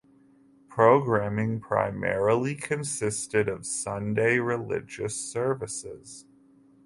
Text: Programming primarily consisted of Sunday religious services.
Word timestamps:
Programming 0.67 1.59
primarily 1.59 2.55
consisted 2.55 3.47
of 3.47 3.67
Sunday 3.67 4.39
religious 4.39 5.15
services. 5.15 6.25